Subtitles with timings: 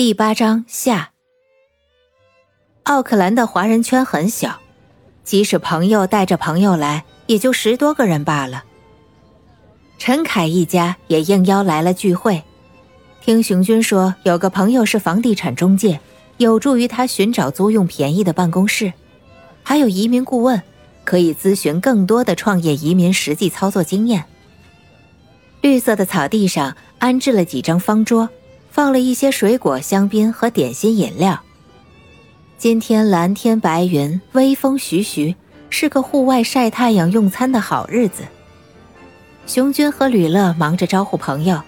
[0.00, 1.10] 第八章下。
[2.84, 4.58] 奥克兰的华人圈很小，
[5.24, 8.64] 即使朋友带着朋友来，也就十多个人罢了。
[9.98, 12.42] 陈凯一家也应邀来了聚会。
[13.20, 16.00] 听熊军说，有个朋友是房地产中介，
[16.38, 18.94] 有助于他寻找租用便宜的办公室，
[19.62, 20.62] 还有移民顾问，
[21.04, 24.24] 可以咨询更多的创业移民实际操作经验。
[25.60, 28.30] 绿色的草地上安置了几张方桌。
[28.80, 31.38] 放了一些水果、香槟和点心饮料。
[32.56, 35.36] 今天蓝天白云，微风徐徐，
[35.68, 38.22] 是个户外晒太阳用餐的好日子。
[39.46, 41.60] 熊军和吕乐忙着招呼朋友，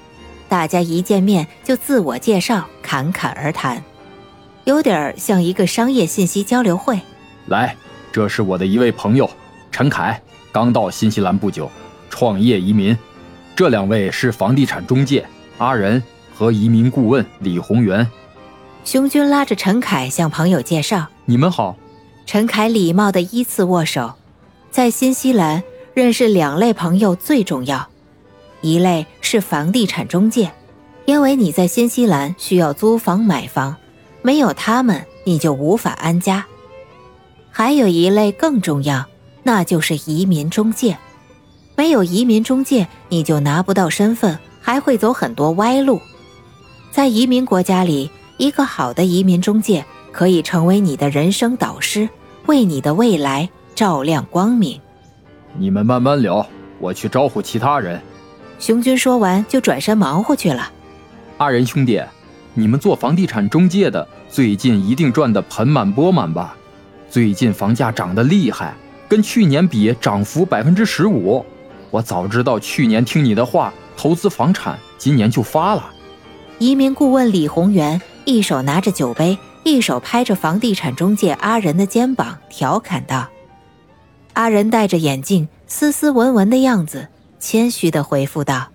[0.48, 3.84] 大家一见面就自我介绍，侃侃而谈，
[4.64, 6.98] 有点像一个商业信息交流会。
[7.48, 7.76] 来，
[8.10, 9.28] 这是我的一位朋友
[9.70, 10.18] 陈凯，
[10.50, 11.70] 刚到新西兰不久，
[12.08, 12.96] 创业移民。
[13.54, 15.26] 这两位是房地产中介
[15.58, 16.02] 阿仁。
[16.34, 18.08] 和移民顾问李宏源，
[18.84, 21.76] 熊军拉着陈凯向朋友介绍：“你们好。”
[22.26, 24.14] 陈凯礼貌的依次握手。
[24.70, 27.86] 在新西兰认识两类朋友最重要，
[28.62, 30.50] 一类是房地产中介，
[31.04, 33.76] 因为你在新西兰需要租房买房，
[34.22, 36.44] 没有他们你就无法安家；
[37.50, 39.04] 还有一类更重要，
[39.42, 40.96] 那就是移民中介，
[41.76, 46.00] 没有移民中介你就拿不到身份，还会走很多歪路。
[46.92, 52.06] 在移民国家里，一个好的移民中介可以成为你的人生导师，
[52.44, 54.78] 为你的未来照亮光明。
[55.56, 56.46] 你们慢慢聊，
[56.78, 57.98] 我去招呼其他人。
[58.58, 60.70] 熊军说完就转身忙活去了。
[61.38, 61.98] 二人兄弟，
[62.52, 66.54] 你们做房地产中介的，最近一定赚得盆满钵满吧？
[67.08, 68.74] 最近房价涨得厉害，
[69.08, 71.42] 跟去年比涨幅百分之十五。
[71.90, 75.90] 我早知道去年听你的话投资房产，今年就发了。
[76.62, 83.28] 移民顾问李宏源一手拿着酒杯，一手拍着房地产中介阿仁的肩膀，调侃道
[84.34, 87.08] ：“阿仁戴着眼镜，斯斯文文的样子，
[87.40, 88.68] 谦虚的回复道：‘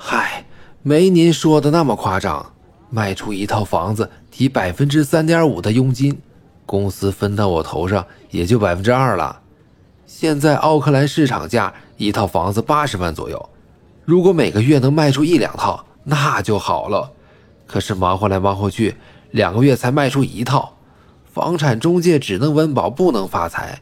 [0.00, 0.46] 嗨，
[0.82, 2.54] 没您说的那么夸张。
[2.88, 6.18] 卖出一套房子提百分之三点五的佣金，
[6.64, 9.42] 公司分到我头上也就百分之二了。
[10.06, 13.50] 现在奥克兰市场价一套房子八十万左右，
[14.06, 17.12] 如果每个月能卖出一两套。’”那就好了，
[17.66, 18.96] 可是忙活来忙活去，
[19.30, 20.76] 两个月才卖出一套，
[21.32, 23.80] 房产中介只能温饱不能发财，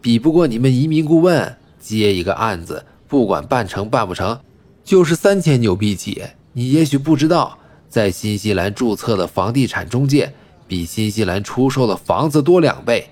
[0.00, 4.38] 比不过你们移民顾问接一个案子，不管办成办不成，
[4.84, 6.22] 就是三千纽币起。
[6.52, 10.32] 你也许不知道，在新西兰注册的房地产中介
[10.66, 13.08] 比新西兰出售的房子多两倍。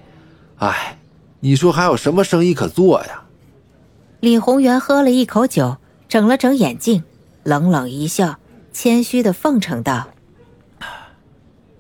[0.57, 0.99] 哎，
[1.41, 3.25] 你说还有什么生意可做呀？
[4.21, 5.77] 李宏源喝了一口酒，
[6.09, 7.05] 整了整眼镜。
[7.49, 8.39] 冷冷一笑，
[8.75, 10.11] 谦虚的奉承道：“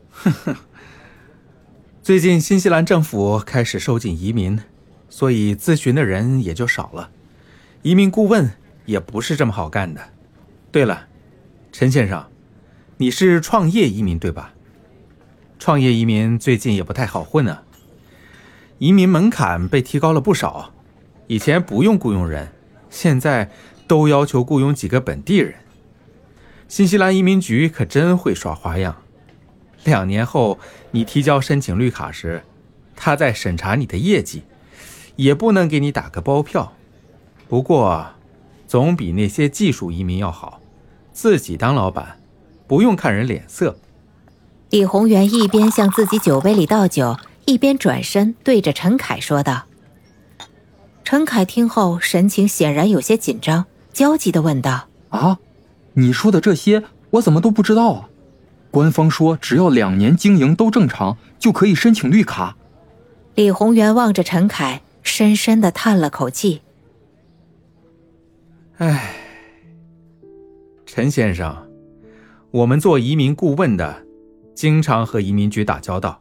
[0.09, 0.57] 哼哼，
[2.03, 4.59] 最近新西兰政府开始收紧移民，
[5.11, 7.11] 所以咨询的人也就少了。
[7.83, 8.51] 移民顾问
[8.87, 10.01] 也不是这么好干的。
[10.73, 11.07] 对了，
[11.71, 12.25] 陈先生，
[12.97, 14.55] 你是创业移民对吧？
[15.59, 17.63] 创业移民最近也不太好混啊，
[18.79, 20.73] 移民门槛被提高了不少，
[21.27, 22.51] 以前不用雇佣人，
[22.89, 23.51] 现在……”
[23.89, 25.55] 都要求雇佣几个本地人。
[26.69, 28.99] 新西兰移民局可真会耍花样。
[29.85, 30.59] 两年后
[30.91, 32.43] 你提交申请绿卡时，
[32.95, 34.43] 他在审查你的业绩，
[35.17, 36.75] 也不能给你打个包票。
[37.49, 38.09] 不过，
[38.67, 40.61] 总比那些技术移民要好。
[41.13, 42.21] 自己当老板，
[42.67, 43.79] 不用看人脸色。
[44.71, 47.17] 李宏源一边向自己酒杯里倒酒，
[47.47, 49.65] 一边转身对着陈凯说道。
[51.03, 53.65] 陈凯听后，神情显然有些紧张。
[53.99, 55.41] 焦急的问道：“啊，
[55.95, 58.09] 你说的这些我怎么都不知道啊？
[58.71, 62.57] 官方说只要两年经营都正常，就可以申请绿卡。”
[63.35, 66.63] 李宏源望着陈凯，深深的叹了口气
[68.79, 69.17] ：“唉，
[70.87, 71.69] 陈先生，
[72.53, 74.05] 我们做移民顾问的，
[74.55, 76.21] 经常和移民局打交道，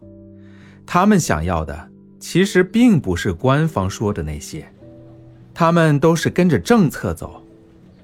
[0.84, 4.68] 他们想要的其实并不是官方说的那些，
[5.54, 7.44] 他们都是跟着政策走。”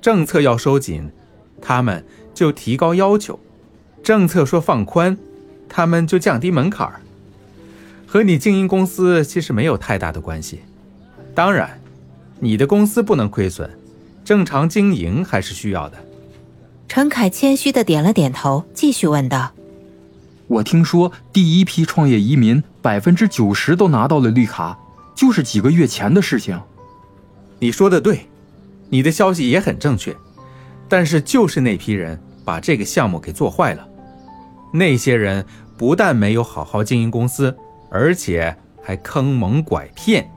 [0.03, 1.09] 政策要收紧，
[1.61, 3.39] 他们就提高要求；
[4.03, 5.17] 政策说放宽，
[5.69, 6.99] 他们就降低门槛儿。
[8.05, 10.59] 和你经营公司其实没有太大的关系。
[11.33, 11.79] 当然，
[12.41, 13.69] 你的公司不能亏损，
[14.25, 15.97] 正常经营还是需要的。
[16.89, 19.53] 陈凯谦虚的点了点头，继续问道
[20.47, 24.77] ：“我听说第一批创业移民百分之九十都拿到了绿卡，
[25.15, 26.59] 就是几个月前的事情。”
[27.59, 28.27] 你说的对。
[28.93, 30.15] 你的消息也很正确，
[30.87, 33.87] 但是就是那批人把这个项目给做坏了。
[34.71, 35.43] 那些人
[35.75, 37.57] 不但没有好好经营公司，
[37.89, 40.29] 而且还坑蒙拐骗。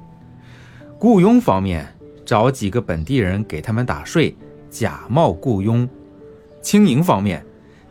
[0.98, 1.86] 雇佣方面，
[2.24, 4.34] 找几个本地人给他们打税，
[4.70, 5.86] 假冒雇佣；
[6.62, 7.44] 经营方面，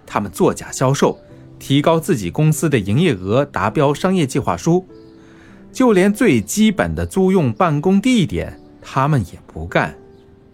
[0.04, 1.20] 他们作假销售，
[1.60, 4.84] 提高自己公司的营业额，达标商业计划书。
[5.72, 9.96] 就连最基本的租用办公地点，他们也不干，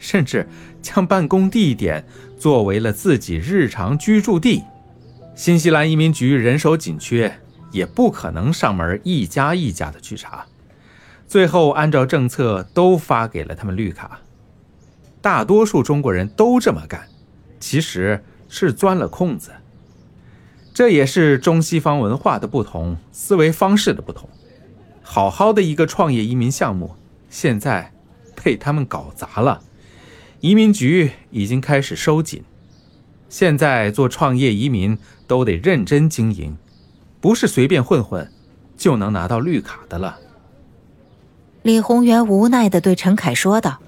[0.01, 0.45] 甚至
[0.81, 2.03] 将办公地点
[2.37, 4.63] 作为了自己日常居住地。
[5.35, 7.39] 新西兰移民局人手紧缺，
[7.71, 10.45] 也不可能上门一家一家的去查，
[11.27, 14.19] 最后按照政策都发给了他们绿卡。
[15.21, 17.07] 大多数中国人都这么干，
[17.59, 19.51] 其实是钻了空子。
[20.73, 24.27] 这也是中西方文化的不同，思维方式的不同。
[25.01, 26.95] 好好的一个创业移民项目，
[27.29, 27.91] 现在
[28.43, 29.61] 被他们搞砸了。
[30.41, 32.43] 移民局已经开始收紧。
[33.29, 34.97] 现在做创业移民
[35.27, 36.57] 都得认真经营，
[37.21, 38.29] 不是随便混混
[38.75, 40.17] 就能拿到绿卡的了。
[41.61, 43.79] 李宏源无奈的对陈凯说道。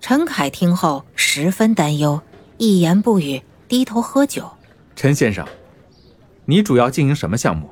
[0.00, 2.20] 陈凯听后十分担忧，
[2.58, 4.50] 一言不语，低头喝酒。
[4.94, 5.46] 陈先生，
[6.44, 7.70] 你主要经营什么项目？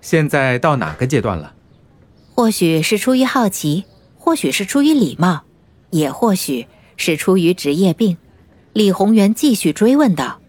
[0.00, 1.54] 现在到哪个阶段了？
[2.34, 3.84] 或许是出于好奇，
[4.16, 5.42] 或许是出于礼貌，
[5.90, 6.66] 也或许
[6.96, 8.16] 是出于职业病。
[8.72, 10.40] 李宏源继续追问道：“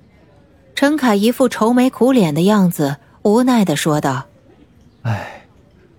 [0.76, 4.26] 陈凯一副愁眉苦脸的样子，无奈的说道
[5.04, 5.46] ：‘哎，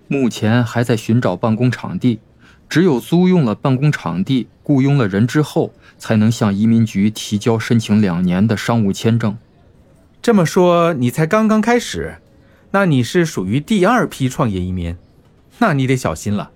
[0.07, 2.19] 目前还在寻找办公场地，
[2.69, 9.35] 只有租用了办公场地，雇佣了人之后，才能向移民局提交申请两年的商务签证。’
[10.21, 12.17] 这么说，你才刚刚开始，
[12.71, 14.95] 那你是属于第二批创业移民，
[15.57, 16.51] 那你得小心了，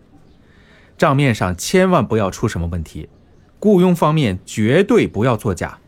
[1.00, 3.10] 账面上千万不要出什么问题。”
[3.64, 5.80] 雇佣方面绝对不要作假，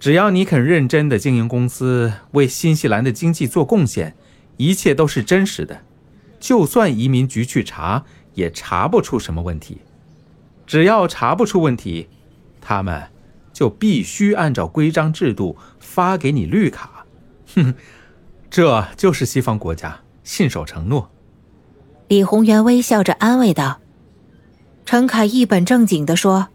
[0.00, 4.16] 只要你肯认真的经营公司，为新西兰的经济做贡献，
[4.56, 5.82] 一切都是真实的。
[6.40, 8.04] 就算移民局去查，
[8.34, 9.82] 也查不出什么问题。
[10.66, 12.08] 只要查不出问题，
[12.60, 13.00] 他们
[13.52, 17.06] 就必须按照规章制度发给你绿卡。
[17.54, 17.72] 哼，
[18.50, 21.08] 这就是西方国家，信守承诺。
[22.08, 23.78] 李宏源微笑着安慰道。
[24.84, 26.48] 陈凯一本正经地说。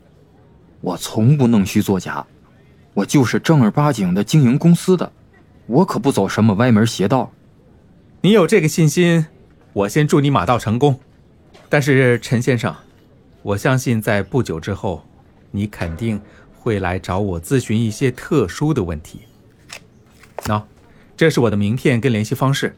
[0.82, 2.26] 我从不弄虚作假，
[2.94, 5.12] 我就是正儿八经的经营公司的，
[5.68, 7.32] 我可不走什么歪门邪道。
[8.22, 9.26] 你有这个信心，
[9.74, 11.00] 我先祝你马到成功。
[11.70, 12.76] 但是陈先生，
[13.44, 15.06] 我相信在不久之后，
[15.52, 16.20] 你肯定
[16.58, 19.22] 会来找我咨询一些特殊的问题。
[20.44, 20.64] 喏，
[21.16, 22.76] 这是我的名片跟联系方式，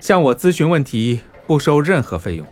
[0.00, 2.46] 向我咨询问题不收任何费用。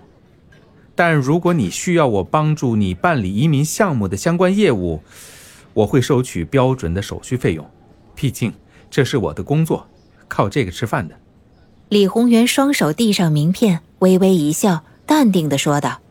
[1.01, 5.03] 但如果你需要我帮助你办理移民项目的相关业务，
[5.73, 7.67] 我会收取标准的手续费用。
[8.15, 8.53] 毕竟
[8.91, 9.89] 这是我的工作，
[10.29, 11.15] 靠这个吃饭的。
[11.89, 16.03] 李宏源双手递上名片，微微一笑，淡定的说道。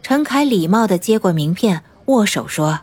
[0.00, 2.82] 陈凯礼貌的接过名片，握手说：“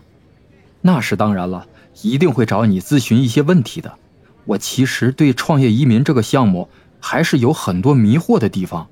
[0.84, 1.66] 那是当然了，
[2.02, 3.98] 一定会找你咨询一些问题的。
[4.44, 6.68] 我其实对创业移民这个项目
[7.00, 8.90] 还是有很多迷惑的地方。”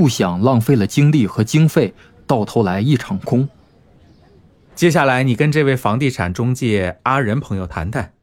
[0.00, 1.92] 不想浪费了精力和经费，
[2.26, 3.46] 到头来一场空。
[4.74, 8.14] 接下来，你跟这位房地产中介阿仁朋友谈谈，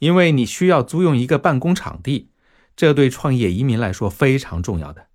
[0.00, 2.30] 因为你需要租用一个办公场地，
[2.74, 5.06] 这对创业移民来说非常重要的。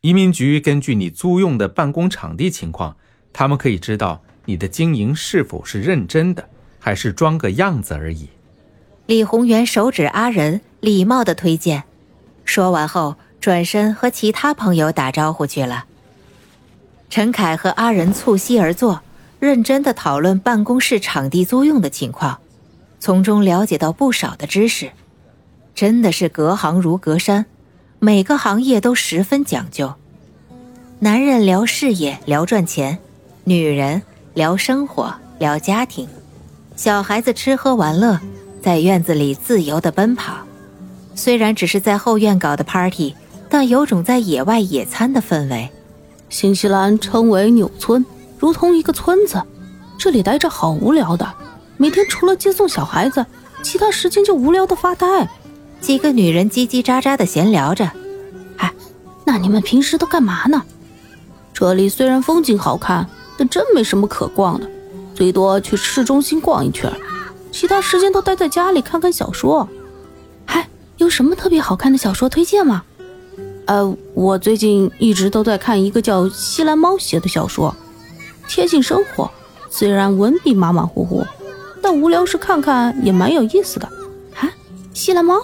[0.00, 2.96] 移民局根据你租用的办公场地情况，
[3.30, 6.48] 他们可以知道你的经营是否是认真的，
[6.78, 8.30] 还是装个样子而已。
[9.04, 11.84] 李宏源手指阿仁，礼貌的推荐。
[12.46, 13.16] 说完后。
[13.40, 15.86] 转身和其他朋友打招呼去了。
[17.08, 19.00] 陈凯和阿仁促膝而坐，
[19.38, 22.38] 认真的讨论办公室场地租用的情况，
[23.00, 24.90] 从中了解到不少的知识。
[25.74, 27.46] 真的是隔行如隔山，
[27.98, 29.94] 每个行业都十分讲究。
[30.98, 32.98] 男人聊事业聊赚钱，
[33.44, 34.02] 女人
[34.34, 36.06] 聊生活聊家庭，
[36.76, 38.20] 小孩子吃喝玩乐，
[38.62, 40.36] 在院子里自由的奔跑。
[41.14, 43.14] 虽然只是在后院搞的 party。
[43.50, 45.68] 但有种在野外野餐的氛围。
[46.28, 48.06] 新西兰称为纽村，
[48.38, 49.42] 如同一个村子。
[49.98, 51.30] 这里待着好无聊的，
[51.76, 53.26] 每天除了接送小孩子，
[53.62, 55.28] 其他时间就无聊的发呆。
[55.80, 57.90] 几个女人叽叽喳喳的闲聊着。
[58.56, 58.72] 哎，
[59.24, 60.62] 那你们平时都干嘛呢？
[61.52, 64.70] 这里虽然风景好看，但真没什么可逛的，
[65.14, 66.90] 最多去市中心逛一圈，
[67.50, 69.68] 其他时间都待在家里看看小说。
[70.46, 72.84] 嗨，有什么特别好看的小说推荐吗？
[73.70, 77.72] 呃，我最近一直都在看一个叫《西兰猫》写的小说，
[78.48, 79.30] 贴近生活，
[79.70, 81.24] 虽然文笔马马虎虎，
[81.80, 83.86] 但无聊时看看也蛮有意思的。
[84.34, 84.50] 啊，
[84.92, 85.40] 西兰猫，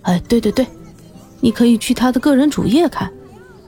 [0.00, 0.66] 哎，对对对，
[1.40, 3.12] 你可以去他的个人主页看，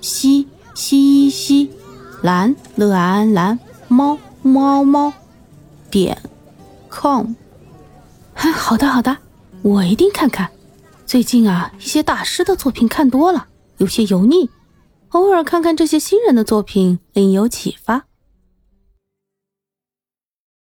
[0.00, 1.70] 西西西
[2.22, 5.12] 兰乐安兰猫猫猫
[5.90, 6.16] 点
[6.88, 7.34] com。
[8.34, 9.18] 好的好的，
[9.61, 10.49] 我一定看看。
[11.04, 13.49] 最近啊，一些大师的作品看多了，
[13.82, 14.48] 有些油腻，
[15.08, 18.04] 偶尔看看这些新人的作品，另有启发。